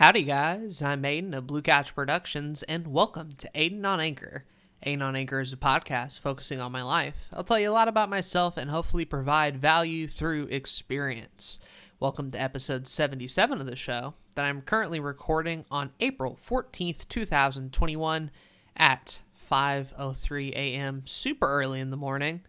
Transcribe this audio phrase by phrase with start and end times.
[0.00, 0.80] Howdy, guys.
[0.80, 4.46] I'm Aiden of Blue Couch Productions, and welcome to Aiden on Anchor.
[4.86, 7.28] Aiden on Anchor is a podcast focusing on my life.
[7.34, 11.58] I'll tell you a lot about myself and hopefully provide value through experience.
[11.98, 18.30] Welcome to episode 77 of the show that I'm currently recording on April 14th, 2021
[18.78, 19.18] at
[19.52, 21.02] 5:03 a.m.
[21.04, 22.40] super early in the morning.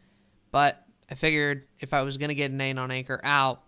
[0.51, 3.61] But I figured if I was going to get an Aiden on Anchor out,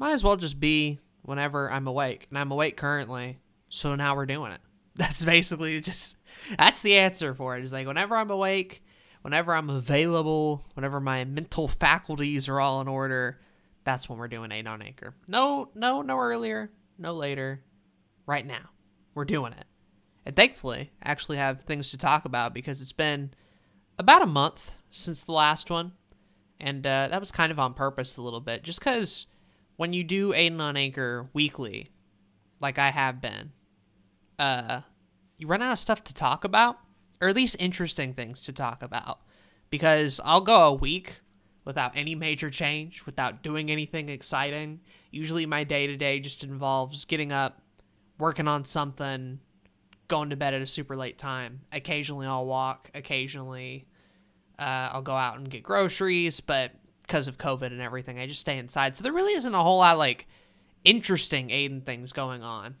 [0.00, 2.26] might as well just be whenever I'm awake.
[2.30, 3.38] And I'm awake currently.
[3.68, 4.60] So now we're doing it.
[4.96, 6.18] That's basically just
[6.58, 7.64] that's the answer for it.
[7.64, 8.82] Is like whenever I'm awake,
[9.22, 13.40] whenever I'm available, whenever my mental faculties are all in order,
[13.84, 15.14] that's when we're doing Aiden on Anchor.
[15.28, 17.62] No, no, no earlier, no later.
[18.26, 18.70] Right now.
[19.14, 19.64] We're doing it.
[20.26, 23.32] And thankfully, I actually have things to talk about because it's been
[23.98, 25.92] about a month since the last one.
[26.60, 29.26] And uh, that was kind of on purpose a little bit, just because
[29.80, 31.88] when you do Aiden on Anchor weekly,
[32.60, 33.52] like I have been,
[34.38, 34.82] uh,
[35.38, 36.76] you run out of stuff to talk about,
[37.18, 39.20] or at least interesting things to talk about.
[39.70, 41.20] Because I'll go a week
[41.64, 44.80] without any major change, without doing anything exciting.
[45.12, 47.62] Usually my day to day just involves getting up,
[48.18, 49.40] working on something,
[50.08, 51.62] going to bed at a super late time.
[51.72, 53.86] Occasionally I'll walk, occasionally
[54.58, 56.72] uh, I'll go out and get groceries, but
[57.10, 58.96] because of COVID and everything, I just stay inside.
[58.96, 60.28] So there really isn't a whole lot like
[60.84, 62.76] interesting Aiden things going on.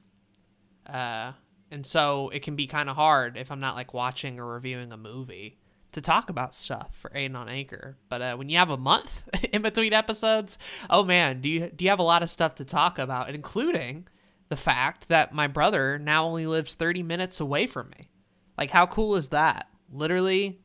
[0.86, 1.32] Uh,
[1.72, 4.92] and so it can be kind of hard if I'm not like watching or reviewing
[4.92, 5.58] a movie
[5.92, 7.96] to talk about stuff for Aiden on Anchor.
[8.08, 10.58] But uh, when you have a month in between episodes,
[10.88, 14.06] oh man, do you do you have a lot of stuff to talk about, including
[14.48, 18.10] the fact that my brother now only lives 30 minutes away from me.
[18.56, 19.66] Like how cool is that?
[19.92, 20.60] Literally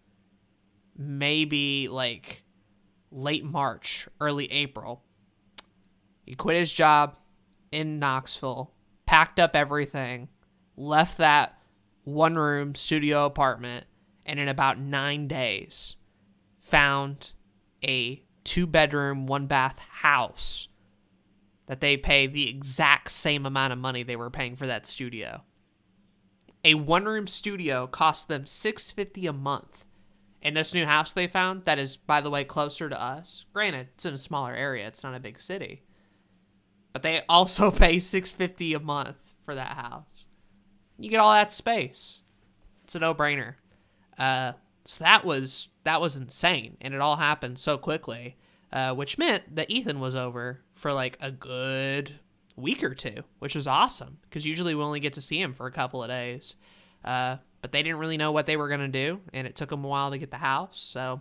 [0.96, 2.45] maybe like
[3.16, 5.02] late March, early April.
[6.26, 7.18] He quit his job
[7.72, 8.72] in Knoxville,
[9.06, 10.28] packed up everything,
[10.76, 11.58] left that
[12.04, 13.86] one room studio apartment,
[14.26, 15.96] and in about nine days
[16.60, 17.32] found
[17.84, 20.68] a two bedroom, one bath house
[21.68, 25.42] that they pay the exact same amount of money they were paying for that studio.
[26.64, 29.86] A one room studio cost them 650 a month
[30.46, 33.46] in this new house they found that is by the way closer to us.
[33.52, 35.82] Granted it's in a smaller area it's not a big city.
[36.94, 40.28] But they also pay 650 a month for that house.
[41.00, 42.22] You get all that space.
[42.84, 43.56] It's a no-brainer.
[44.20, 44.54] Uh,
[44.86, 48.38] so that was that was insane and it all happened so quickly
[48.72, 52.20] uh, which meant that ethan was over for like a good
[52.56, 55.66] week or two which was awesome because usually we only get to see him for
[55.66, 56.56] a couple of days.
[57.04, 59.72] Uh, but they didn't really know what they were going to do, and it took
[59.72, 60.80] them a while to get the house.
[60.80, 61.20] So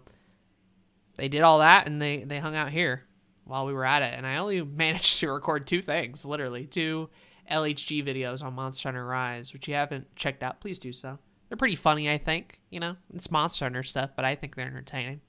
[1.16, 3.02] they did all that, and they, they hung out here
[3.44, 4.12] while we were at it.
[4.14, 7.08] And I only managed to record two things, literally two
[7.50, 11.18] LHG videos on Monster Hunter Rise, which you haven't checked out, please do so.
[11.48, 12.60] They're pretty funny, I think.
[12.68, 15.22] You know, it's Monster Hunter stuff, but I think they're entertaining.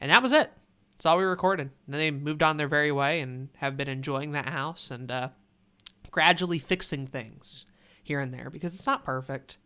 [0.00, 0.50] And that was it.
[0.90, 1.70] That's all we recorded.
[1.86, 5.08] And then they moved on their very way and have been enjoying that house and
[5.08, 5.28] uh,
[6.10, 7.64] gradually fixing things
[8.02, 9.58] here and there because it's not perfect.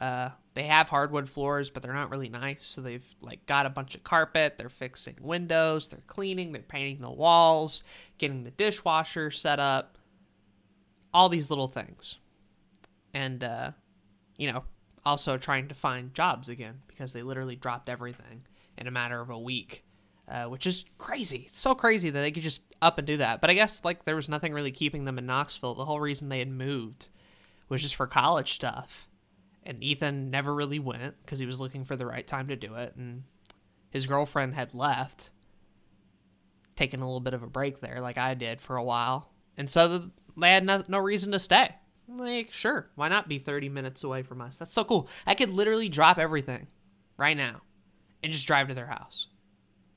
[0.00, 2.64] Uh, they have hardwood floors, but they're not really nice.
[2.64, 4.56] So they've like got a bunch of carpet.
[4.56, 5.88] They're fixing windows.
[5.88, 6.52] They're cleaning.
[6.52, 7.82] They're painting the walls,
[8.16, 9.98] getting the dishwasher set up.
[11.12, 12.16] All these little things,
[13.14, 13.70] and uh,
[14.36, 14.64] you know,
[15.04, 18.42] also trying to find jobs again because they literally dropped everything
[18.76, 19.84] in a matter of a week.
[20.28, 21.44] Uh, which is crazy.
[21.46, 23.40] It's so crazy that they could just up and do that.
[23.40, 25.74] But I guess like there was nothing really keeping them in Knoxville.
[25.74, 27.08] The whole reason they had moved
[27.70, 29.07] was just for college stuff
[29.68, 32.74] and Ethan never really went because he was looking for the right time to do
[32.76, 33.22] it, and
[33.90, 35.30] his girlfriend had left,
[36.74, 39.70] taking a little bit of a break there, like I did for a while, and
[39.70, 40.04] so
[40.38, 41.68] they had no, no reason to stay.
[42.08, 44.56] Like, sure, why not be 30 minutes away from us?
[44.56, 45.10] That's so cool.
[45.26, 46.66] I could literally drop everything
[47.18, 47.60] right now
[48.22, 49.26] and just drive to their house,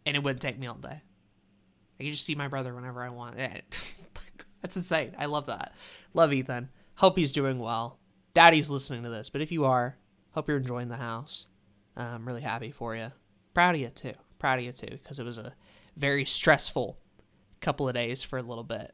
[0.06, 1.02] and it wouldn't take me all day.
[1.98, 3.38] I could just see my brother whenever I want.
[4.62, 5.16] That's insane.
[5.18, 5.74] I love that.
[6.14, 6.70] Love Ethan.
[6.96, 8.01] Hope he's doing well
[8.34, 9.98] daddy's listening to this, but if you are,
[10.32, 11.50] hope you're enjoying the house.
[11.96, 13.12] I'm really happy for you.
[13.54, 14.14] Proud of you too.
[14.40, 15.54] Proud of you too, because it was a
[15.96, 16.98] very stressful
[17.60, 18.94] couple of days for a little bit.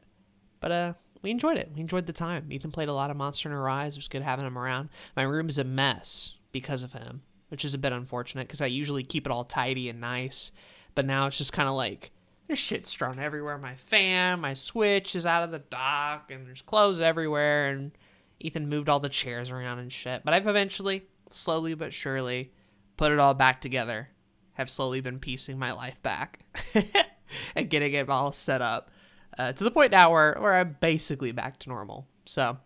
[0.60, 0.92] But uh,
[1.22, 1.70] we enjoyed it.
[1.74, 2.50] We enjoyed the time.
[2.50, 3.94] Ethan played a lot of Monster Hunter Rise.
[3.94, 4.90] It was good having him around.
[5.16, 8.66] My room is a mess because of him, which is a bit unfortunate because I
[8.66, 10.50] usually keep it all tidy and nice.
[10.94, 12.10] But now it's just kind of like
[12.46, 13.58] there's shit strewn everywhere.
[13.58, 17.92] My fan, my switch is out of the dock, and there's clothes everywhere, and
[18.40, 20.22] Ethan moved all the chairs around and shit.
[20.24, 22.52] But I've eventually, slowly but surely,
[22.96, 24.08] put it all back together.
[24.52, 26.40] Have slowly been piecing my life back
[27.54, 28.90] and getting it all set up
[29.38, 32.08] uh, to the point now where, where I'm basically back to normal.
[32.24, 32.58] So,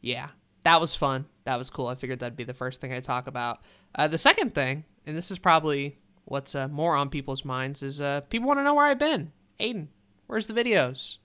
[0.00, 0.28] yeah,
[0.62, 1.26] that was fun.
[1.44, 1.88] That was cool.
[1.88, 3.60] I figured that'd be the first thing I talk about.
[3.94, 8.00] Uh, the second thing, and this is probably what's uh, more on people's minds, is
[8.00, 9.32] uh, people want to know where I've been.
[9.60, 9.88] Aiden,
[10.26, 11.18] where's the videos?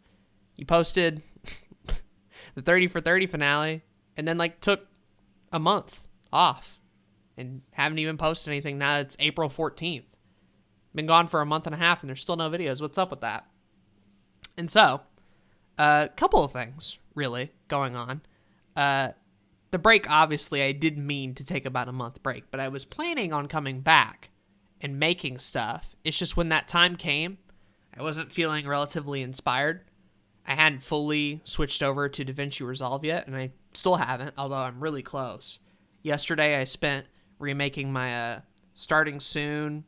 [0.56, 1.22] You posted
[2.60, 3.84] the 30 for 30 finale
[4.18, 4.88] and then like took
[5.52, 6.80] a month off
[7.38, 10.04] and haven't even posted anything now it's April 14th.
[10.94, 12.82] Been gone for a month and a half and there's still no videos.
[12.82, 13.46] What's up with that?
[14.58, 15.02] And so,
[15.78, 18.22] a uh, couple of things really going on.
[18.76, 19.12] Uh,
[19.72, 22.86] the break, obviously, I did mean to take about a month break, but I was
[22.86, 24.32] planning on coming back
[24.82, 25.96] and making stuff.
[26.04, 27.38] It's just when that time came,
[27.98, 29.89] I wasn't feeling relatively inspired.
[30.50, 34.80] I hadn't fully switched over to DaVinci Resolve yet, and I still haven't, although I'm
[34.80, 35.60] really close.
[36.02, 37.06] Yesterday, I spent
[37.38, 38.40] remaking my uh,
[38.74, 39.86] starting soon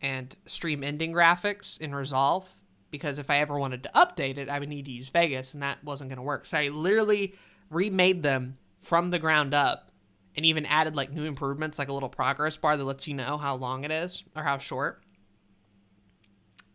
[0.00, 2.48] and stream ending graphics in Resolve
[2.92, 5.64] because if I ever wanted to update it, I would need to use Vegas, and
[5.64, 6.46] that wasn't going to work.
[6.46, 7.34] So I literally
[7.68, 9.90] remade them from the ground up
[10.36, 13.36] and even added like new improvements, like a little progress bar that lets you know
[13.36, 15.02] how long it is or how short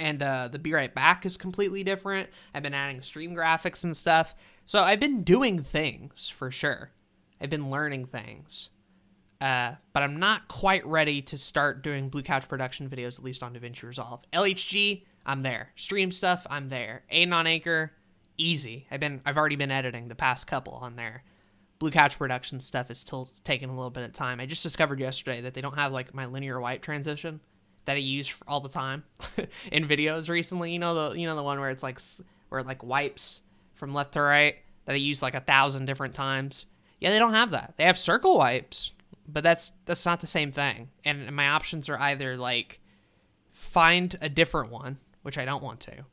[0.04, 2.30] and uh, the Be Right Back is completely different.
[2.54, 4.36] I've been adding stream graphics and stuff.
[4.66, 6.92] So I've been doing things for sure.
[7.40, 8.70] I've been learning things.
[9.40, 13.44] Uh, but I'm not quite ready to start doing Blue Couch production videos, at least
[13.44, 14.22] on DaVinci Resolve.
[14.34, 15.72] LHG, I'm there.
[15.76, 17.04] Stream stuff, I'm there.
[17.12, 17.94] Aiden on Anchor,
[18.38, 18.86] easy.
[18.92, 21.24] I've been, I've already been editing the past couple on there.
[21.80, 24.42] Blue Couch production stuff is still taking a little bit of time.
[24.42, 27.40] I just discovered yesterday that they don't have like my linear wipe transition
[27.86, 29.04] that I use all the time
[29.72, 30.72] in videos recently.
[30.72, 32.00] You know the you know the one where it's like
[32.50, 33.42] where it like wipes
[33.74, 36.68] from left to right that I use like a thousand different times.
[37.00, 37.74] Yeah, they don't have that.
[37.78, 38.92] They have circle wipes,
[39.28, 40.90] but that's that's not the same thing.
[41.04, 42.80] And my options are either like
[43.52, 46.06] find a different one, which I don't want to,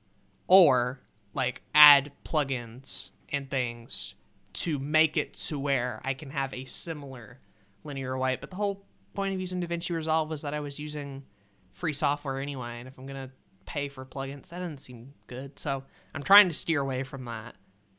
[0.46, 1.00] or
[1.34, 4.14] like add plugins and things
[4.52, 7.38] to make it to where I can have a similar
[7.84, 8.40] linear wipe.
[8.40, 8.84] But the whole
[9.14, 11.22] point of using DaVinci Resolve was that I was using
[11.72, 13.30] free software anyway, and if I'm gonna
[13.66, 15.58] pay for plugins, that doesn't seem good.
[15.58, 15.84] So
[16.14, 17.54] I'm trying to steer away from that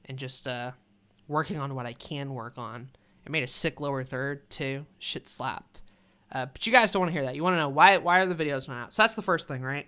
[0.05, 0.71] and just uh,
[1.27, 2.89] working on what I can work on.
[3.25, 4.85] I made a sick lower third too.
[4.99, 5.83] Shit slapped.
[6.31, 7.35] Uh, but you guys don't want to hear that.
[7.35, 8.93] You want to know why why are the videos not out?
[8.93, 9.87] So that's the first thing, right?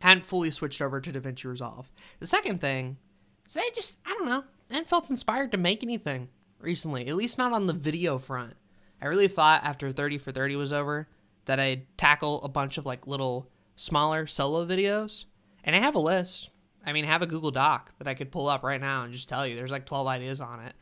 [0.00, 1.90] Hadn't fully switched over to DaVinci Resolve.
[2.20, 2.98] The second thing
[3.46, 4.44] is I just I don't know.
[4.70, 6.28] I hadn't felt inspired to make anything
[6.60, 7.08] recently.
[7.08, 8.54] At least not on the video front.
[9.00, 11.08] I really thought after 30 for 30 was over
[11.48, 15.24] that I'd tackle a bunch of like little smaller solo videos.
[15.64, 16.50] And I have a list.
[16.84, 19.12] I mean, I have a Google Doc that I could pull up right now and
[19.12, 20.74] just tell you there's like 12 ideas on it.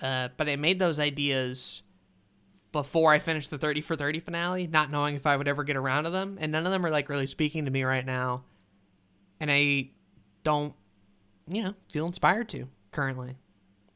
[0.00, 1.82] Uh, but I made those ideas
[2.72, 5.76] before I finished the 30 for 30 finale, not knowing if I would ever get
[5.76, 6.36] around to them.
[6.40, 8.44] And none of them are like really speaking to me right now.
[9.38, 9.90] And I
[10.42, 10.74] don't,
[11.48, 13.30] you know, feel inspired to currently.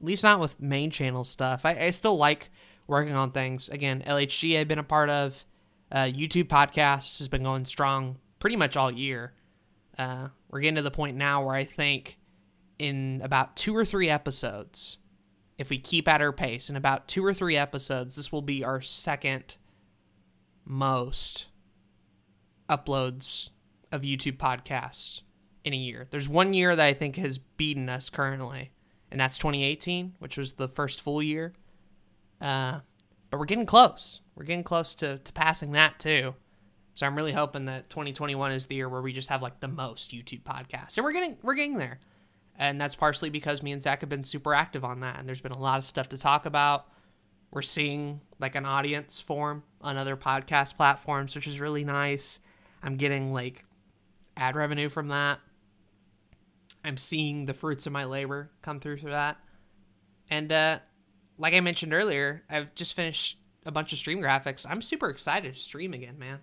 [0.00, 1.66] At least not with main channel stuff.
[1.66, 2.50] I, I still like
[2.86, 3.68] working on things.
[3.68, 5.44] Again, LHG I've been a part of.
[5.92, 9.34] Uh, YouTube podcasts has been going strong pretty much all year.
[9.98, 12.18] Uh, we're getting to the point now where I think
[12.78, 14.96] in about two or three episodes,
[15.58, 18.64] if we keep at our pace, in about two or three episodes, this will be
[18.64, 19.56] our second
[20.64, 21.48] most
[22.70, 23.50] uploads
[23.92, 25.20] of YouTube podcasts
[25.62, 26.06] in a year.
[26.10, 28.72] There's one year that I think has beaten us currently,
[29.10, 31.52] and that's 2018, which was the first full year.
[32.40, 32.80] Uh,
[33.32, 34.20] but we're getting close.
[34.36, 36.34] We're getting close to, to passing that too.
[36.92, 39.68] So I'm really hoping that 2021 is the year where we just have like the
[39.68, 40.98] most YouTube podcasts.
[40.98, 41.98] And we're getting we're getting there.
[42.56, 45.18] And that's partially because me and Zach have been super active on that.
[45.18, 46.88] And there's been a lot of stuff to talk about.
[47.50, 52.38] We're seeing like an audience form on other podcast platforms, which is really nice.
[52.82, 53.64] I'm getting like
[54.36, 55.40] ad revenue from that.
[56.84, 59.38] I'm seeing the fruits of my labor come through through that.
[60.28, 60.80] And uh
[61.42, 64.64] like I mentioned earlier, I've just finished a bunch of stream graphics.
[64.68, 66.38] I'm super excited to stream again, man.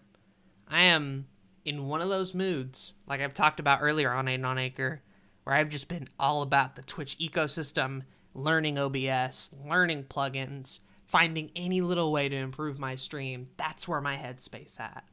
[0.68, 1.26] I am
[1.64, 5.02] in one of those moods, like I've talked about earlier on Aiden on Anchor,
[5.46, 8.04] where I've just been all about the Twitch ecosystem,
[8.34, 13.48] learning OBS, learning plugins, finding any little way to improve my stream.
[13.56, 15.06] That's where my headspace at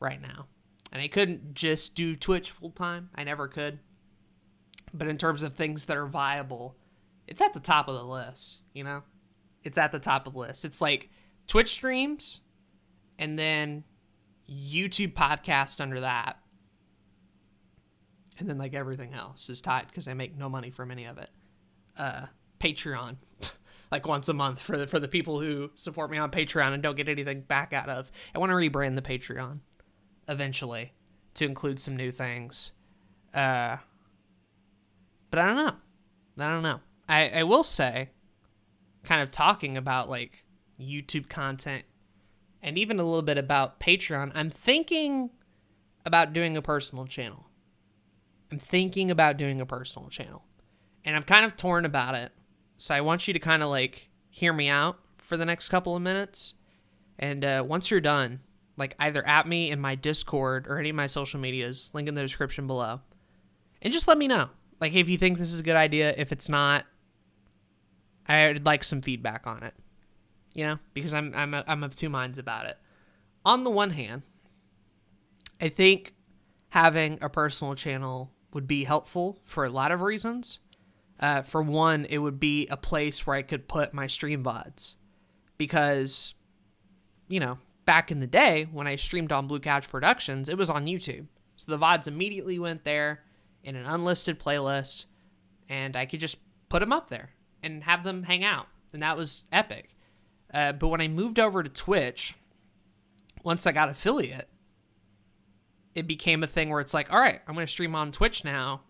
[0.00, 0.46] right now.
[0.90, 3.10] And I couldn't just do Twitch full time.
[3.14, 3.78] I never could.
[4.92, 6.76] But in terms of things that are viable
[7.26, 9.02] it's at the top of the list, you know?
[9.62, 10.64] It's at the top of the list.
[10.64, 11.10] It's like
[11.46, 12.40] Twitch streams
[13.18, 13.84] and then
[14.50, 16.38] YouTube podcast under that.
[18.38, 21.18] And then like everything else is tied because I make no money from any of
[21.18, 21.30] it.
[21.96, 22.26] Uh
[22.60, 23.16] Patreon.
[23.90, 26.82] like once a month for the for the people who support me on Patreon and
[26.82, 28.10] don't get anything back out of.
[28.34, 29.60] I want to rebrand the Patreon
[30.28, 30.92] eventually
[31.34, 32.72] to include some new things.
[33.32, 33.76] Uh
[35.30, 35.74] but I don't know.
[36.44, 36.80] I don't know.
[37.08, 38.10] I, I will say
[39.02, 40.44] kind of talking about like
[40.80, 41.84] YouTube content
[42.62, 45.30] and even a little bit about Patreon, I'm thinking
[46.06, 47.46] about doing a personal channel.
[48.50, 50.42] I'm thinking about doing a personal channel.
[51.04, 52.32] And I'm kind of torn about it.
[52.78, 55.94] So I want you to kind of like hear me out for the next couple
[55.94, 56.54] of minutes.
[57.18, 58.40] And uh, once you're done,
[58.78, 62.14] like either at me in my Discord or any of my social medias, link in
[62.14, 63.00] the description below.
[63.82, 64.48] And just let me know.
[64.80, 66.86] Like if you think this is a good idea, if it's not,
[68.26, 69.74] I'd like some feedback on it.
[70.54, 72.78] You know, because I'm I'm I'm of two minds about it.
[73.44, 74.22] On the one hand,
[75.60, 76.14] I think
[76.68, 80.60] having a personal channel would be helpful for a lot of reasons.
[81.20, 84.96] Uh, for one, it would be a place where I could put my stream VODs
[85.56, 86.34] because,
[87.28, 90.70] you know, back in the day when I streamed on Blue Couch Productions, it was
[90.70, 91.26] on YouTube.
[91.56, 93.22] So the VODs immediately went there
[93.62, 95.06] in an unlisted playlist,
[95.68, 96.38] and I could just
[96.68, 97.30] put them up there
[97.64, 98.66] and have them hang out.
[98.92, 99.96] And that was epic.
[100.52, 102.34] Uh, but when I moved over to Twitch,
[103.42, 104.48] once I got affiliate,
[105.94, 108.44] it became a thing where it's like, all right, I'm going to stream on Twitch
[108.44, 108.82] now,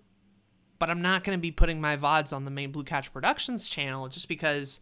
[0.79, 3.69] but I'm not going to be putting my VODs on the main Blue Couch Productions
[3.69, 4.81] channel just because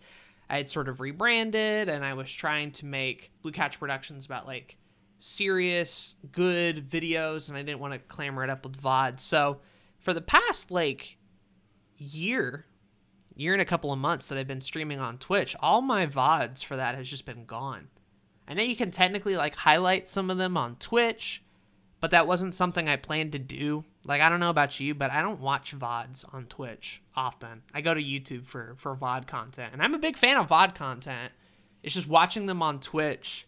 [0.48, 4.46] I had sort of rebranded and I was trying to make Blue Couch Productions about
[4.46, 4.76] like
[5.18, 9.20] serious, good videos, and I didn't want to clamor it up with VODs.
[9.20, 9.60] So
[10.00, 11.16] for the past like
[11.96, 12.66] year,
[13.36, 16.64] year and a couple of months that I've been streaming on Twitch, all my VODs
[16.64, 17.88] for that has just been gone.
[18.46, 21.42] I know you can technically like highlight some of them on Twitch,
[22.00, 23.84] but that wasn't something I planned to do.
[24.04, 27.62] Like I don't know about you, but I don't watch VODs on Twitch often.
[27.72, 29.72] I go to YouTube for for VOD content.
[29.72, 31.32] And I'm a big fan of VOD content.
[31.82, 33.46] It's just watching them on Twitch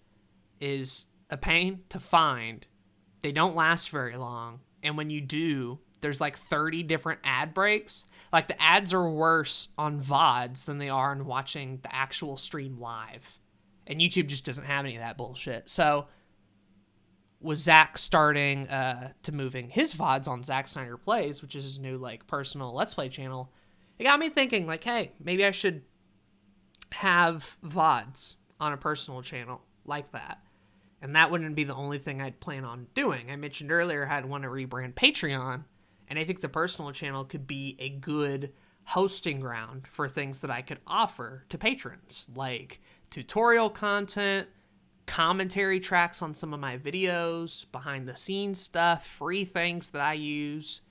[0.60, 2.66] is a pain to find.
[3.22, 4.60] They don't last very long.
[4.82, 8.04] And when you do, there's like 30 different ad breaks.
[8.30, 12.78] Like the ads are worse on VODs than they are on watching the actual stream
[12.78, 13.38] live.
[13.86, 15.70] And YouTube just doesn't have any of that bullshit.
[15.70, 16.06] So
[17.40, 21.78] was Zach starting uh, to moving his VODs on Zack Snyder Plays, which is his
[21.78, 23.50] new like personal Let's Play channel,
[23.98, 25.82] it got me thinking like, hey, maybe I should
[26.92, 30.38] have VODs on a personal channel like that.
[31.00, 33.30] And that wouldn't be the only thing I'd plan on doing.
[33.30, 35.64] I mentioned earlier I'd want to rebrand Patreon,
[36.08, 38.52] and I think the personal channel could be a good
[38.84, 42.80] hosting ground for things that I could offer to patrons, like
[43.10, 44.48] tutorial content,
[45.06, 50.14] commentary tracks on some of my videos, behind the scenes stuff, free things that I
[50.14, 50.82] use,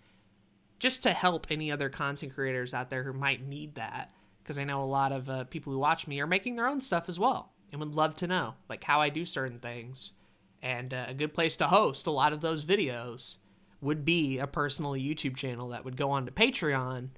[0.80, 4.12] just to help any other content creators out there who might need that.
[4.42, 6.82] Because I know a lot of uh, people who watch me are making their own
[6.82, 10.14] stuff as well and would love to know like how I do certain things.
[10.62, 13.38] And uh, a good place to host a lot of those videos
[13.84, 17.10] would be a personal YouTube channel that would go on to Patreon.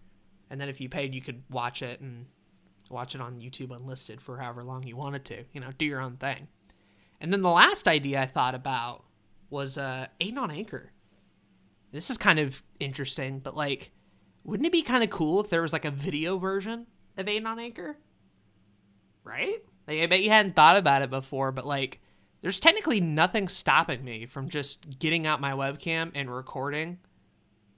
[0.49, 2.25] And then if you paid, you could watch it and
[2.89, 5.43] watch it on YouTube unlisted for however long you wanted to.
[5.53, 6.47] You know, do your own thing.
[7.21, 9.03] And then the last idea I thought about
[9.49, 10.91] was uh, Aiden on Anchor.
[11.91, 13.91] This is kind of interesting, but like,
[14.43, 17.45] wouldn't it be kind of cool if there was like a video version of Aiden
[17.45, 17.97] on Anchor?
[19.23, 19.63] Right?
[19.87, 22.01] Like, I bet you hadn't thought about it before, but like,
[22.45, 26.99] there's technically nothing stopping me from just getting out my webcam and recording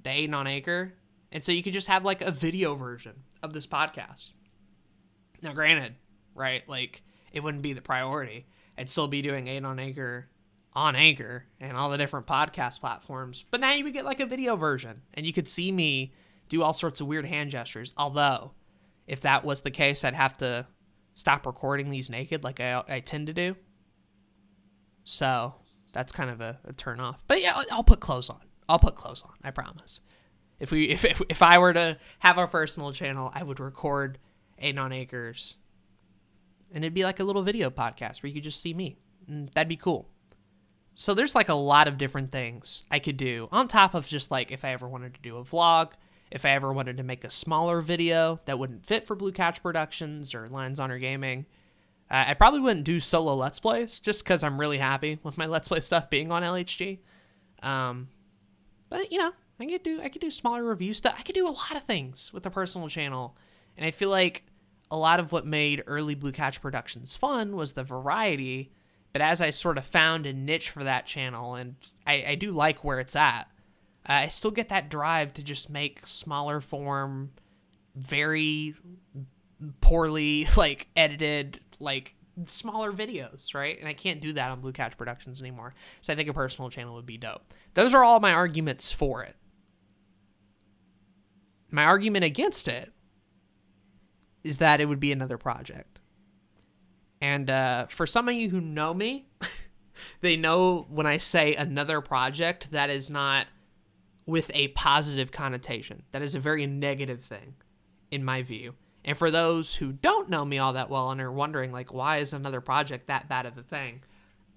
[0.03, 0.91] the Aiden on Anchor.
[1.31, 4.31] And so you could just have like a video version of this podcast.
[5.41, 5.95] Now, granted,
[6.35, 6.67] right?
[6.67, 8.45] Like, it wouldn't be the priority.
[8.77, 10.27] I'd still be doing Aiden on Anchor
[10.73, 13.45] on Anchor and all the different podcast platforms.
[13.49, 16.13] But now you would get like a video version and you could see me
[16.49, 17.93] do all sorts of weird hand gestures.
[17.95, 18.51] Although,
[19.07, 20.67] if that was the case, I'd have to
[21.15, 23.55] stop recording these naked like I, I tend to do.
[25.09, 25.55] So
[25.93, 27.23] that's kind of a, a turn off.
[27.27, 28.41] But yeah, I'll, put clothes on.
[28.67, 29.33] I'll put clothes on.
[29.41, 30.01] I promise.
[30.59, 34.19] If we if, if, if I were to have a personal channel, I would record
[34.61, 35.55] Aiden on Anchors,
[36.73, 38.97] and it'd be like a little video podcast where you could just see me.
[39.29, 40.09] And that'd be cool.
[40.93, 44.29] So there's like a lot of different things I could do on top of just
[44.29, 45.91] like if I ever wanted to do a vlog,
[46.31, 49.63] if I ever wanted to make a smaller video that wouldn't fit for Blue Couch
[49.63, 51.45] Productions or Lions Honor Gaming.
[52.09, 55.45] Uh, I probably wouldn't do solo Let's Plays just because I'm really happy with my
[55.45, 56.99] Let's Play stuff being on LHG.
[57.61, 58.07] Um,
[58.89, 61.15] but you know, I could do I could do smaller review stuff.
[61.17, 63.35] I could do a lot of things with a personal channel,
[63.75, 64.45] and I feel like
[64.89, 68.71] a lot of what made early Blue Couch Productions fun was the variety.
[69.13, 72.51] But as I sort of found a niche for that channel, and I, I do
[72.51, 73.49] like where it's at,
[74.07, 77.31] uh, I still get that drive to just make smaller form,
[77.95, 78.75] very
[79.81, 83.79] poorly like edited, like smaller videos, right?
[83.79, 85.73] And I can't do that on Blue Couch Productions anymore.
[86.01, 87.53] So I think a personal channel would be dope.
[87.73, 89.35] Those are all my arguments for it.
[91.69, 92.93] My argument against it
[94.43, 95.99] is that it would be another project.
[97.19, 99.27] And uh, for some of you who know me,
[100.21, 103.47] they know when I say another project, that is not
[104.25, 106.03] with a positive connotation.
[106.11, 107.55] That is a very negative thing,
[108.11, 108.75] in my view.
[109.07, 112.17] And for those who don't know me all that well and are wondering, like, why
[112.17, 114.01] is another project that bad of a thing?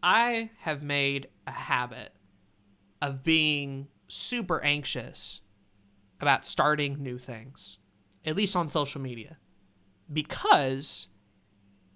[0.03, 2.13] I have made a habit
[3.01, 5.41] of being super anxious
[6.21, 7.79] about starting new things,
[8.25, 9.39] at least on social media,
[10.13, 11.07] because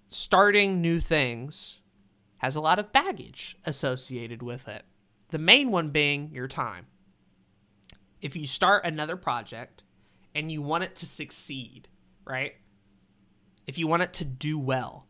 [0.07, 1.81] starting new things
[2.37, 4.83] has a lot of baggage associated with it.
[5.31, 6.87] The main one being your time.
[8.21, 9.83] If you start another project
[10.33, 11.89] and you want it to succeed,
[12.25, 12.53] right?
[13.67, 15.07] If you want it to do well,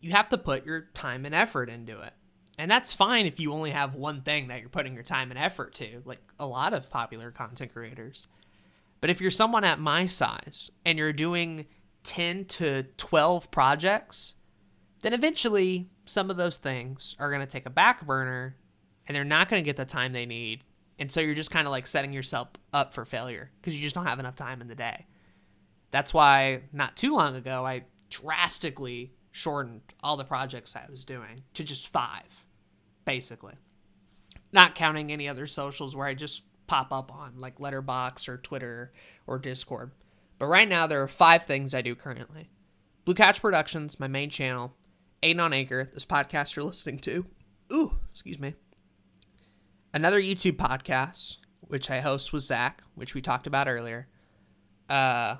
[0.00, 2.12] you have to put your time and effort into it.
[2.58, 5.38] And that's fine if you only have one thing that you're putting your time and
[5.38, 8.26] effort to, like a lot of popular content creators.
[9.00, 11.66] But if you're someone at my size and you're doing
[12.04, 14.34] 10 to 12 projects,
[15.00, 18.56] then eventually some of those things are going to take a back burner
[19.06, 20.62] and they're not going to get the time they need.
[20.98, 23.94] And so you're just kind of like setting yourself up for failure because you just
[23.94, 25.06] don't have enough time in the day.
[25.90, 31.42] That's why not too long ago, I drastically shortened all the projects I was doing
[31.54, 32.44] to just five,
[33.04, 33.54] basically.
[34.52, 38.92] Not counting any other socials where I just pop up on, like Letterboxd or Twitter
[39.26, 39.92] or Discord.
[40.38, 42.48] But right now, there are five things I do currently
[43.04, 44.74] Blue Couch Productions, my main channel,
[45.22, 47.26] Aiden on Anchor, this podcast you're listening to.
[47.72, 48.54] Ooh, excuse me.
[49.92, 54.08] Another YouTube podcast, which I host with Zach, which we talked about earlier.
[54.88, 55.36] Uh,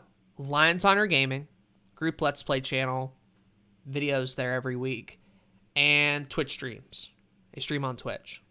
[0.49, 1.47] Lions Honor Gaming,
[1.95, 3.15] group Let's Play channel,
[3.89, 5.21] videos there every week,
[5.77, 7.11] and Twitch streams.
[7.55, 8.43] I stream on Twitch.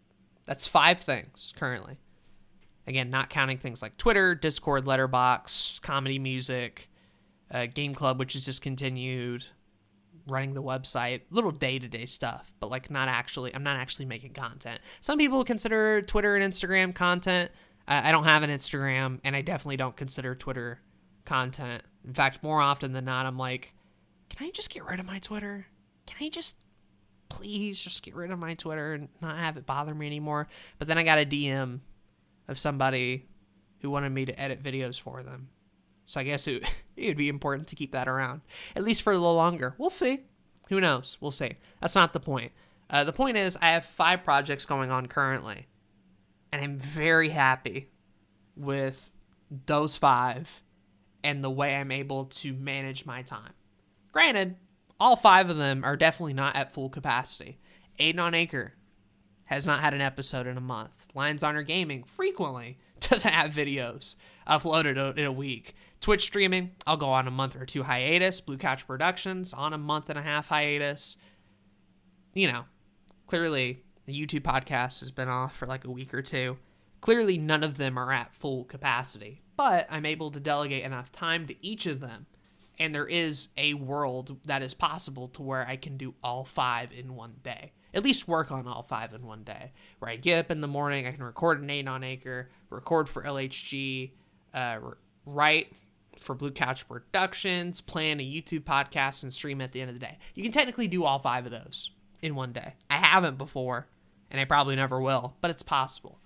[0.46, 1.98] That's five things currently.
[2.86, 6.90] Again, not counting things like Twitter, Discord, Letterboxd, comedy music,
[7.50, 9.44] uh, Game Club, which is discontinued,
[10.28, 14.06] running the website, little day to day stuff, but like not actually, I'm not actually
[14.06, 14.80] making content.
[15.00, 17.50] Some people consider Twitter and Instagram content.
[17.88, 20.80] Uh, I don't have an Instagram, and I definitely don't consider Twitter
[21.30, 21.84] content.
[22.04, 23.72] In fact, more often than not, I'm like,
[24.28, 25.64] can I just get rid of my Twitter?
[26.06, 26.56] Can I just
[27.28, 30.48] please just get rid of my Twitter and not have it bother me anymore?
[30.80, 31.80] But then I got a DM
[32.48, 33.28] of somebody
[33.80, 35.50] who wanted me to edit videos for them.
[36.06, 36.64] So I guess it,
[36.98, 38.40] would be important to keep that around,
[38.74, 39.76] at least for a little longer.
[39.78, 40.24] We'll see.
[40.68, 41.16] Who knows?
[41.20, 41.52] We'll see.
[41.80, 42.50] That's not the point.
[42.90, 45.68] Uh, the point is, I have five projects going on currently,
[46.50, 47.88] and I'm very happy
[48.56, 49.12] with
[49.66, 50.62] those five
[51.22, 53.52] and the way I'm able to manage my time.
[54.12, 54.56] Granted,
[54.98, 57.58] all five of them are definitely not at full capacity.
[57.98, 58.74] Aiden on Anchor
[59.44, 61.08] has not had an episode in a month.
[61.14, 65.74] Lions Honor Gaming frequently doesn't have videos uploaded in a week.
[66.00, 68.40] Twitch streaming, I'll go on a month or two hiatus.
[68.40, 71.16] Blue Couch Productions on a month and a half hiatus.
[72.34, 72.64] You know,
[73.26, 76.56] clearly the YouTube podcast has been off for like a week or two.
[77.00, 81.46] Clearly, none of them are at full capacity, but I'm able to delegate enough time
[81.46, 82.26] to each of them.
[82.78, 86.92] And there is a world that is possible to where I can do all five
[86.92, 87.72] in one day.
[87.92, 89.72] At least work on all five in one day.
[89.98, 93.08] Where I get up in the morning, I can record an Aiden on Anchor, record
[93.08, 94.12] for LHG,
[94.54, 94.78] uh,
[95.26, 95.72] write
[96.18, 100.04] for Blue Couch Productions, plan a YouTube podcast, and stream at the end of the
[100.06, 100.18] day.
[100.34, 101.90] You can technically do all five of those
[102.22, 102.74] in one day.
[102.88, 103.88] I haven't before,
[104.30, 106.19] and I probably never will, but it's possible.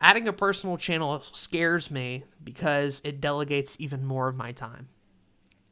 [0.00, 4.88] Adding a personal channel scares me because it delegates even more of my time.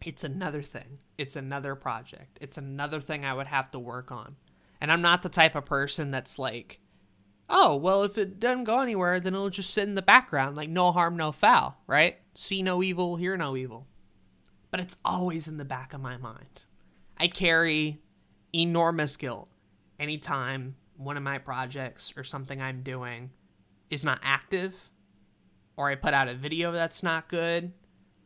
[0.04, 0.98] It's another thing.
[1.16, 2.38] It's another project.
[2.40, 4.36] It's another thing I would have to work on.
[4.80, 6.80] And I'm not the type of person that's like,
[7.48, 10.68] oh, well, if it doesn't go anywhere, then it'll just sit in the background, like
[10.68, 12.18] no harm, no foul, right?
[12.34, 13.86] See no evil, hear no evil.
[14.70, 16.64] But it's always in the back of my mind.
[17.16, 18.02] I carry
[18.52, 19.48] enormous guilt
[19.98, 23.30] anytime one of my projects or something I'm doing
[23.90, 24.74] is not active
[25.76, 27.72] or I put out a video that's not good.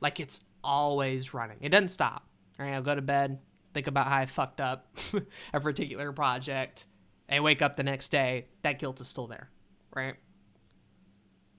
[0.01, 1.59] Like it's always running.
[1.61, 2.27] It doesn't stop.
[2.59, 2.75] Right?
[2.75, 3.39] I'll go to bed,
[3.73, 4.95] think about how I fucked up
[5.55, 6.87] a particular project,
[7.31, 9.49] I wake up the next day, that guilt is still there,
[9.95, 10.17] right?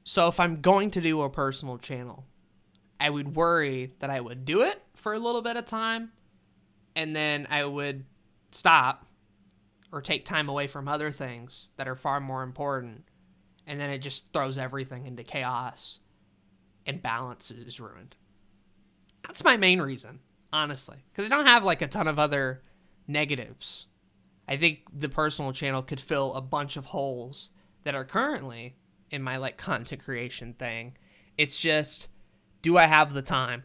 [0.04, 2.26] So if I'm going to do a personal channel,
[3.00, 6.12] I would worry that I would do it for a little bit of time
[6.96, 8.06] and then I would
[8.52, 9.08] stop
[9.92, 13.04] or take time away from other things that are far more important.
[13.72, 16.02] And then it just throws everything into chaos
[16.86, 18.16] and balance is ruined.
[19.26, 20.20] That's my main reason,
[20.52, 22.64] honestly, because I don't have like a ton of other
[23.08, 23.86] negatives
[24.52, 27.52] I think the personal channel could fill a bunch of holes
[27.84, 28.76] that are currently
[29.10, 30.98] in my like content creation thing.
[31.38, 32.10] It's just
[32.62, 33.64] do I have the time?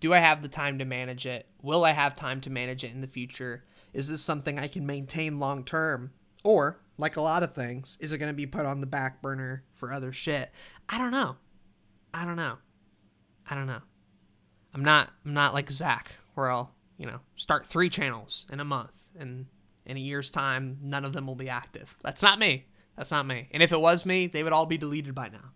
[0.00, 1.46] Do I have the time to manage it?
[1.62, 3.64] Will I have time to manage it in the future?
[3.92, 6.12] Is this something I can maintain long term?
[6.42, 9.20] Or, like a lot of things, is it going to be put on the back
[9.20, 10.50] burner for other shit?
[10.88, 11.36] I don't know.
[12.12, 12.58] I don't know.
[13.48, 13.82] I don't know.
[14.72, 18.64] I'm not I'm not like Zach where I'll, you know, start three channels in a
[18.64, 19.46] month and
[19.86, 21.96] in a year's time none of them will be active.
[22.02, 22.66] That's not me.
[22.96, 23.48] That's not me.
[23.52, 25.52] And if it was me, they would all be deleted by now.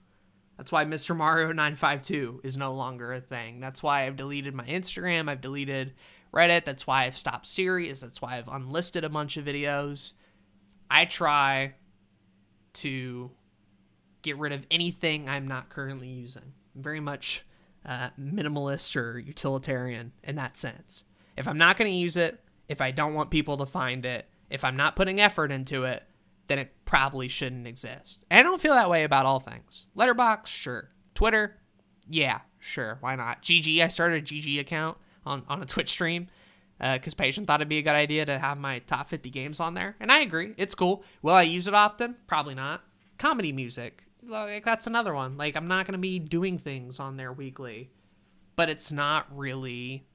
[0.57, 1.16] That's why Mr.
[1.16, 3.61] Mario 952 is no longer a thing.
[3.61, 5.94] That's why I've deleted my Instagram, I've deleted
[6.35, 10.14] Reddit, that's why I've stopped series, that's why I've unlisted a bunch of videos.
[10.90, 11.74] I try
[12.74, 13.31] to
[14.22, 16.53] get rid of anything I'm not currently using.
[16.74, 17.44] I'm very much
[17.85, 21.05] uh, minimalist or utilitarian in that sense.
[21.37, 24.29] If I'm not going to use it, if I don't want people to find it,
[24.51, 26.03] if I'm not putting effort into it,
[26.46, 28.24] then it probably shouldn't exist.
[28.31, 29.87] And I don't feel that way about all things.
[29.96, 30.90] Letterboxd, sure.
[31.14, 31.57] Twitter,
[32.09, 32.98] yeah, sure.
[33.01, 33.42] Why not?
[33.42, 34.96] GG, I started a GG account
[35.27, 36.29] on, on a Twitch stream
[36.79, 39.61] because uh, Patient thought it'd be a good idea to have my top 50 games
[39.61, 39.97] on there.
[40.01, 40.55] And I agree.
[40.57, 41.05] It's cool.
[41.23, 42.17] Will I use it often?
[42.27, 42.83] Probably not.
[43.19, 44.05] Comedy music.
[44.23, 45.37] Like, that's another one.
[45.37, 47.91] Like, I'm not going to be doing things on there weekly,
[48.55, 50.07] but it's not really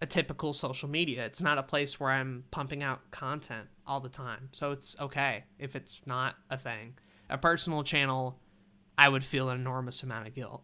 [0.00, 1.24] a typical social media.
[1.24, 4.48] It's not a place where I'm pumping out content all the time.
[4.52, 6.94] So it's okay if it's not a thing.
[7.30, 8.38] A personal channel,
[8.98, 10.62] I would feel an enormous amount of guilt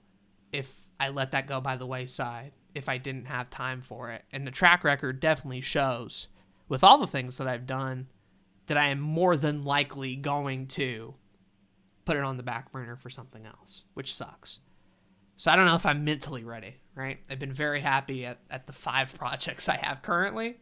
[0.53, 4.25] if I let that go by the wayside, if I didn't have time for it.
[4.33, 6.29] And the track record definitely shows
[6.69, 8.09] with all the things that I've done
[8.67, 11.15] that I am more than likely going to
[12.05, 14.61] put it on the back burner for something else, which sucks.
[15.37, 17.19] So I don't know if I'm mentally ready, right?
[17.31, 20.59] I've been very happy at, at the five projects I have currently,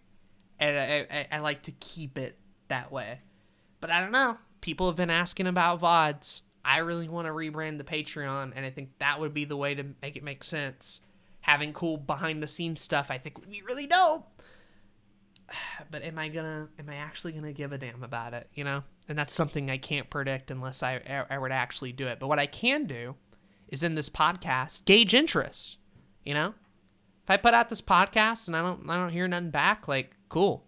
[0.59, 3.21] and I, I, I like to keep it that way.
[3.81, 4.39] But I don't know.
[4.61, 6.43] People have been asking about VODs.
[6.65, 9.75] I really want to rebrand the Patreon, and I think that would be the way
[9.75, 11.01] to make it make sense.
[11.47, 14.43] Having cool behind the scenes stuff, I think would be really dope.
[15.89, 16.69] But am I gonna?
[16.81, 18.49] Am I actually gonna give a damn about it?
[18.55, 22.09] You know, and that's something I can't predict unless I I were to actually do
[22.09, 22.19] it.
[22.19, 23.15] But what I can do
[23.69, 25.77] is in this podcast gauge interest.
[26.25, 26.55] You know,
[27.23, 30.17] if I put out this podcast and I don't I don't hear nothing back, like
[30.29, 30.67] cool.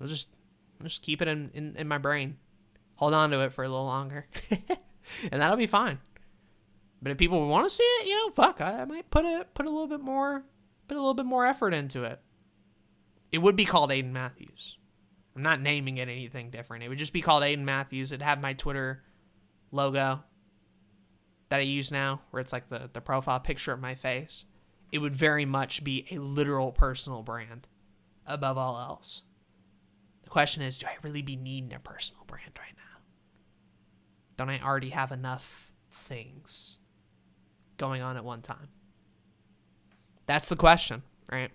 [0.00, 0.28] I'll just
[0.80, 2.38] I'll just keep it in, in, in my brain.
[2.94, 4.26] Hold on to it for a little longer.
[5.30, 5.98] and that'll be fine.
[7.02, 9.46] But if people want to see it, you know, fuck, I, I might put a
[9.54, 10.44] put a little bit more
[10.88, 12.20] put a little bit more effort into it.
[13.32, 14.76] It would be called Aiden Matthews.
[15.36, 16.82] I'm not naming it anything different.
[16.82, 18.12] It would just be called Aiden Matthews.
[18.12, 19.02] It'd have my Twitter
[19.70, 20.22] logo
[21.48, 24.44] that I use now, where it's like the, the profile picture of my face,
[24.92, 27.68] it would very much be a literal personal brand
[28.26, 29.22] above all else.
[30.24, 33.00] The question is, do I really be needing a personal brand right now?
[34.36, 36.78] Don't I already have enough things
[37.80, 38.68] going on at one time?
[40.26, 41.50] That's the question, right?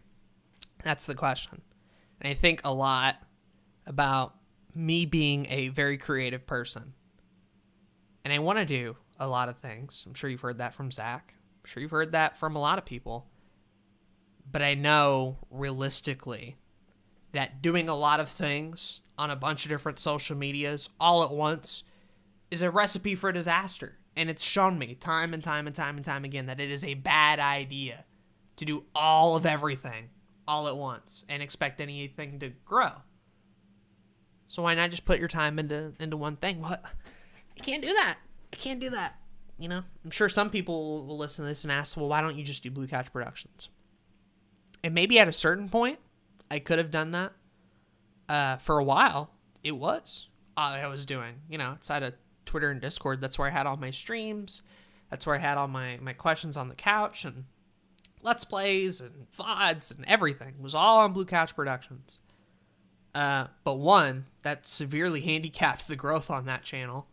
[0.83, 1.61] That's the question.
[2.19, 3.15] And I think a lot
[3.85, 4.35] about
[4.73, 6.93] me being a very creative person.
[8.23, 10.03] And I want to do a lot of things.
[10.05, 11.35] I'm sure you've heard that from Zach.
[11.37, 13.27] I'm sure you've heard that from a lot of people.
[14.51, 16.57] But I know realistically
[17.33, 21.31] that doing a lot of things on a bunch of different social medias all at
[21.31, 21.83] once
[22.49, 23.99] is a recipe for disaster.
[24.17, 26.83] And it's shown me time and time and time and time again that it is
[26.83, 28.05] a bad idea
[28.55, 30.09] to do all of everything
[30.47, 32.91] all at once and expect anything to grow.
[34.47, 36.61] So why not just put your time into into one thing?
[36.61, 36.83] What?
[37.57, 38.17] I can't do that.
[38.53, 39.15] I can't do that.
[39.57, 42.35] You know, I'm sure some people will listen to this and ask, well, why don't
[42.35, 43.69] you just do Blue Couch Productions?
[44.83, 45.99] And maybe at a certain point,
[46.51, 47.31] I could have done that.
[48.27, 49.31] Uh, for a while,
[49.63, 51.35] it was all I was doing.
[51.49, 52.13] You know, outside of
[52.45, 54.61] Twitter and Discord, that's where I had all my streams.
[55.09, 57.45] That's where I had all my my questions on the couch and
[58.21, 60.55] let's plays and VODs and everything.
[60.57, 62.21] It was all on Blue Couch Productions.
[63.13, 67.07] Uh, but one that severely handicapped the growth on that channel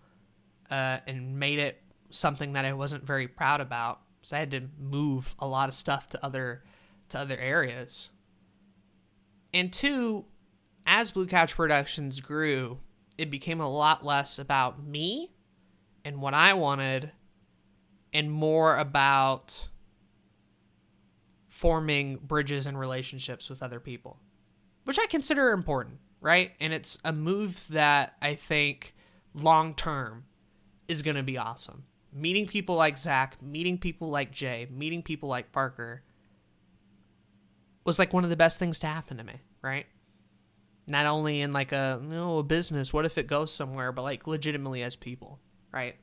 [0.68, 4.00] uh, and made it something that I wasn't very proud about.
[4.22, 6.64] So I had to move a lot of stuff to other
[7.10, 8.10] to other areas.
[9.54, 10.24] And two,
[10.86, 12.78] as Blue Couch Productions grew,
[13.18, 15.32] it became a lot less about me
[16.04, 17.12] and what I wanted
[18.12, 19.68] and more about
[21.48, 24.18] forming bridges and relationships with other people,
[24.84, 26.52] which I consider important, right?
[26.60, 28.94] And it's a move that I think
[29.34, 30.24] long term
[30.88, 31.84] is going to be awesome.
[32.12, 36.02] Meeting people like Zach, meeting people like Jay, meeting people like Parker
[37.84, 39.86] was like one of the best things to happen to me, right?
[40.92, 44.02] Not only in like a you know, a business, what if it goes somewhere, but
[44.02, 45.40] like legitimately as people,
[45.72, 45.96] right?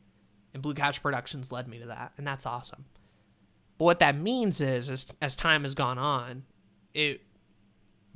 [0.52, 2.86] And Blue Couch Productions led me to that, and that's awesome.
[3.78, 6.43] But what that means is, as, as time has gone on,
[6.95, 7.21] it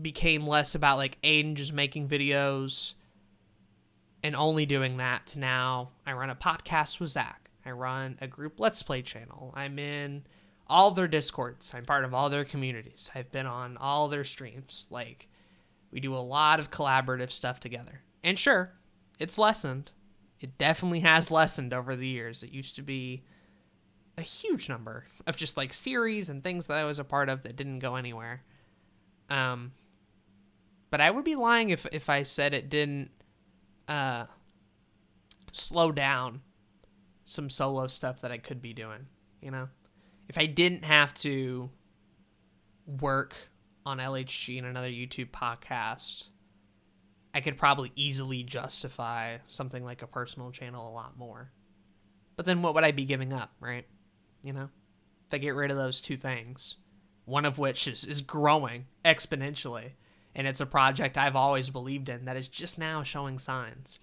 [0.01, 2.95] became less about like Aiden just making videos
[4.23, 7.51] and only doing that to now I run a podcast with Zach.
[7.63, 9.53] I run a group Let's Play channel.
[9.55, 10.23] I'm in
[10.65, 11.71] all their discords.
[11.75, 13.11] I'm part of all their communities.
[13.13, 14.87] I've been on all their streams.
[14.89, 15.27] Like
[15.93, 18.01] we do a lot of collaborative stuff together.
[18.23, 18.73] And sure,
[19.19, 19.91] it's lessened.
[20.39, 22.43] It definitely has lessened over the years.
[22.43, 23.23] It used to be
[24.17, 27.43] a huge number of just like series and things that I was a part of
[27.43, 28.43] that didn't go anywhere.
[29.29, 29.71] Um
[30.89, 33.09] but I would be lying if if I said it didn't
[33.87, 34.25] uh,
[35.51, 36.41] slow down
[37.25, 39.07] some solo stuff that I could be doing.
[39.41, 39.69] You know,
[40.29, 41.71] if I didn't have to
[42.85, 43.35] work
[43.85, 46.25] on LHG and another YouTube podcast,
[47.33, 51.51] I could probably easily justify something like a personal channel a lot more.
[52.35, 53.85] But then what would I be giving up, right?
[54.43, 54.69] You know,
[55.27, 56.77] if I get rid of those two things,
[57.25, 59.91] one of which is, is growing exponentially
[60.35, 63.99] and it's a project I've always believed in that is just now showing signs.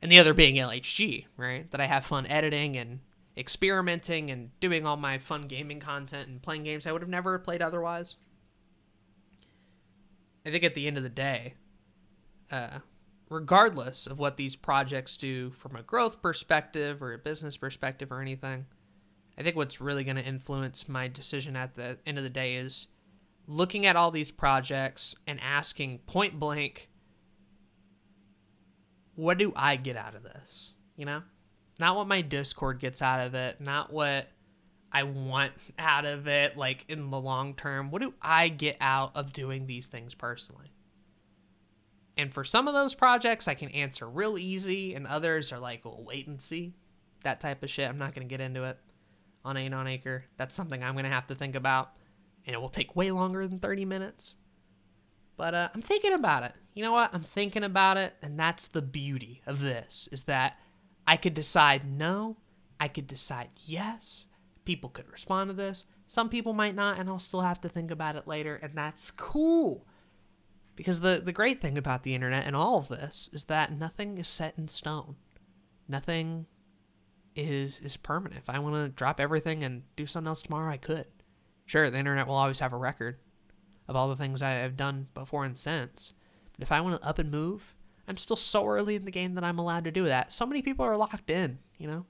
[0.00, 1.68] And the other being LHG, right?
[1.70, 3.00] That I have fun editing and
[3.36, 7.38] experimenting and doing all my fun gaming content and playing games I would have never
[7.38, 8.16] played otherwise.
[10.46, 11.54] I think at the end of the day,
[12.52, 12.78] uh,
[13.28, 18.20] regardless of what these projects do from a growth perspective or a business perspective or
[18.20, 18.66] anything,
[19.36, 22.54] I think what's really going to influence my decision at the end of the day
[22.54, 22.86] is
[23.48, 26.90] looking at all these projects and asking point blank,
[29.16, 30.74] what do I get out of this?
[30.96, 31.22] You know?
[31.80, 34.28] Not what my Discord gets out of it, not what
[34.92, 37.90] I want out of it, like in the long term.
[37.90, 40.72] What do I get out of doing these things personally?
[42.16, 45.84] And for some of those projects, I can answer real easy, and others are like,
[45.84, 46.74] well, wait and see.
[47.24, 47.88] That type of shit.
[47.88, 48.78] I'm not going to get into it
[49.44, 50.24] on Aiden on Anchor.
[50.36, 51.92] That's something I'm going to have to think about
[52.46, 54.36] and it will take way longer than 30 minutes.
[55.36, 56.52] But uh, I'm thinking about it.
[56.74, 57.12] You know what?
[57.12, 60.58] I'm thinking about it, and that's the beauty of this is that
[61.06, 62.36] I could decide no,
[62.80, 64.26] I could decide yes.
[64.66, 65.86] People could respond to this.
[66.06, 69.10] Some people might not, and I'll still have to think about it later, and that's
[69.10, 69.86] cool.
[70.74, 74.18] Because the, the great thing about the internet and all of this is that nothing
[74.18, 75.16] is set in stone.
[75.88, 76.46] Nothing
[77.34, 78.40] is is permanent.
[78.40, 81.06] If I want to drop everything and do something else tomorrow, I could.
[81.64, 83.18] Sure, the internet will always have a record
[83.88, 86.12] of all the things I have done before and since.
[86.52, 87.74] But if I want to up and move,
[88.08, 90.32] I'm still so early in the game that I'm allowed to do that.
[90.32, 92.06] So many people are locked in, you know?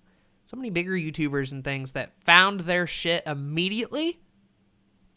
[0.46, 4.20] So many bigger YouTubers and things that found their shit immediately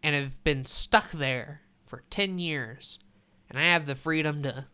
[0.01, 2.97] and have been stuck there for 10 years.
[3.49, 4.65] And I have the freedom to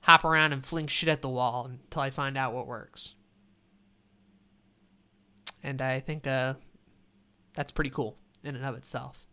[0.00, 3.14] hop around and fling shit at the wall until I find out what works.
[5.64, 6.54] And I think uh,
[7.54, 9.26] that's pretty cool in and of itself.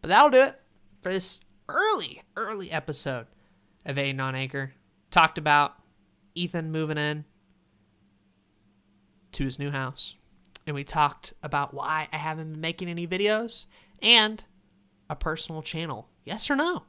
[0.00, 0.60] But that'll do it
[1.02, 3.26] for this early, early episode
[3.86, 4.72] of Aiden on Anchor.
[5.10, 5.74] Talked about
[6.34, 7.24] Ethan moving in
[9.34, 10.16] to his new house.
[10.66, 13.66] And we talked about why I haven't been making any videos
[14.00, 14.42] and
[15.10, 16.08] a personal channel.
[16.24, 16.84] Yes or no?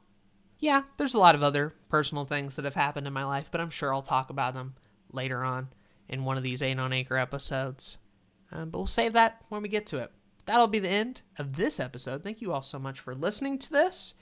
[0.58, 3.60] Yeah, there's a lot of other personal things that have happened in my life, but
[3.60, 4.74] I'm sure I'll talk about them
[5.12, 5.68] later on
[6.08, 7.98] in one of these Aiden on Anchor episodes.
[8.50, 10.10] Um, but we'll save that when we get to it
[10.46, 12.22] that'll be the end of this episode.
[12.22, 14.14] Thank you all so much for listening to this.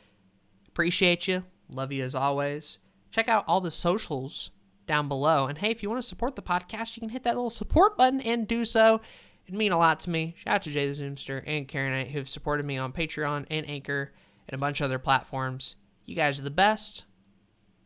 [0.68, 1.44] Appreciate you.
[1.68, 2.78] Love you as always.
[3.10, 4.50] Check out all the socials
[4.86, 5.46] down below.
[5.46, 7.96] And hey, if you want to support the podcast, you can hit that little support
[7.96, 9.00] button and do so.
[9.46, 10.34] It'd mean a lot to me.
[10.38, 13.68] Shout out to Jay the Zoomster and Karen Knight who've supported me on Patreon and
[13.68, 14.12] Anchor
[14.48, 15.76] and a bunch of other platforms.
[16.04, 17.04] You guys are the best.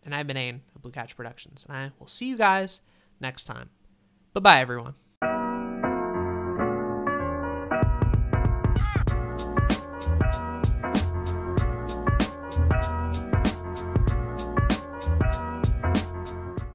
[0.04, 1.66] And I've been Aiden of Blue Couch Productions.
[1.68, 2.82] And I will see you guys
[3.20, 3.70] next time.
[4.32, 4.94] Bye bye, everyone.